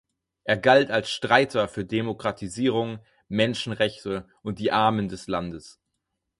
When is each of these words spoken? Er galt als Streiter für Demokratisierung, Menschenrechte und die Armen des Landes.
Er 0.45 0.57
galt 0.57 0.89
als 0.89 1.11
Streiter 1.11 1.67
für 1.67 1.85
Demokratisierung, 1.85 3.01
Menschenrechte 3.27 4.27
und 4.41 4.57
die 4.57 4.71
Armen 4.71 5.09
des 5.09 5.27
Landes. 5.27 5.79